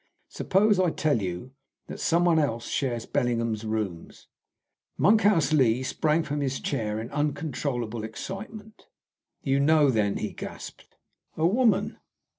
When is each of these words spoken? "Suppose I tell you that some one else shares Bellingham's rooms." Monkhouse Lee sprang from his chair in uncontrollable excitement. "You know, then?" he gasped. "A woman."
"Suppose 0.29 0.79
I 0.79 0.89
tell 0.89 1.21
you 1.21 1.51
that 1.85 1.99
some 1.99 2.25
one 2.25 2.39
else 2.39 2.67
shares 2.67 3.05
Bellingham's 3.05 3.63
rooms." 3.63 4.29
Monkhouse 4.97 5.53
Lee 5.53 5.83
sprang 5.83 6.23
from 6.23 6.41
his 6.41 6.59
chair 6.59 6.99
in 6.99 7.11
uncontrollable 7.11 8.03
excitement. 8.03 8.87
"You 9.43 9.59
know, 9.59 9.91
then?" 9.91 10.17
he 10.17 10.33
gasped. 10.33 10.95
"A 11.37 11.45
woman." 11.45 11.99